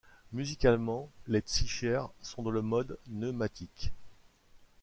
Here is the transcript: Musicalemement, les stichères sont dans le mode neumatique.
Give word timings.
Musicalemement, 0.33 1.11
les 1.27 1.43
stichères 1.45 2.09
sont 2.23 2.41
dans 2.41 2.49
le 2.49 2.63
mode 2.63 2.97
neumatique. 3.09 3.91